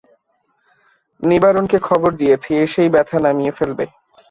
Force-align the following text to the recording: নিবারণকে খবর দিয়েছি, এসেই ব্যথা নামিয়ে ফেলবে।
নিবারণকে 1.23 1.77
খবর 1.87 2.11
দিয়েছি, 2.21 2.49
এসেই 2.63 2.89
ব্যথা 2.93 3.17
নামিয়ে 3.25 3.55
ফেলবে। 3.57 3.85